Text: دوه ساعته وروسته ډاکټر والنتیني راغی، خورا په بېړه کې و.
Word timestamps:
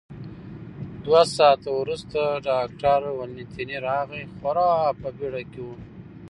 دوه 1.05 1.21
ساعته 1.37 1.69
وروسته 1.79 2.19
ډاکټر 2.49 2.99
والنتیني 3.19 3.77
راغی، 3.87 4.23
خورا 4.35 4.71
په 5.01 5.09
بېړه 5.17 5.43
کې 5.51 5.61
و. 5.65 5.69